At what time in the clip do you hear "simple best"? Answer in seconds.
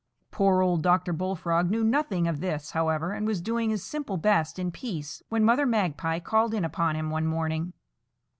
3.83-4.57